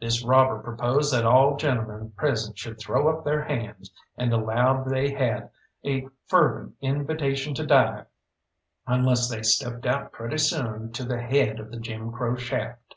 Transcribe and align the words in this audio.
This 0.00 0.24
robber 0.24 0.58
proposed 0.58 1.14
that 1.14 1.24
all 1.24 1.56
gentlemen 1.56 2.10
present 2.16 2.58
should 2.58 2.80
throw 2.80 3.16
up 3.16 3.24
their 3.24 3.44
hands, 3.44 3.92
and 4.16 4.32
allowed 4.32 4.86
they 4.86 5.12
had 5.12 5.50
a 5.86 6.08
fervent 6.26 6.74
invitation 6.80 7.54
to 7.54 7.64
die 7.64 8.06
unless 8.88 9.28
they 9.30 9.42
stepped 9.44 9.86
out 9.86 10.10
pretty 10.10 10.38
soon 10.38 10.90
to 10.94 11.04
the 11.04 11.22
head 11.22 11.60
of 11.60 11.70
the 11.70 11.78
Jim 11.78 12.10
Crow 12.10 12.34
shaft. 12.34 12.96